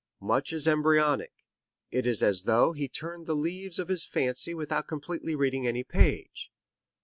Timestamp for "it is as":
1.91-2.45